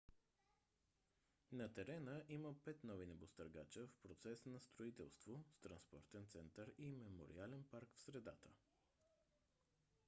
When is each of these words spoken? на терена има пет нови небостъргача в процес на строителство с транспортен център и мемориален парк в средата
на 1.51 1.67
терена 1.73 2.23
има 2.29 2.53
пет 2.65 2.83
нови 2.83 3.05
небостъргача 3.05 3.87
в 3.87 4.07
процес 4.07 4.45
на 4.45 4.59
строителство 4.59 5.43
с 5.51 5.59
транспортен 5.61 6.25
център 6.27 6.71
и 6.77 6.91
мемориален 6.95 7.63
парк 7.71 7.89
в 7.95 8.01
средата 8.01 8.47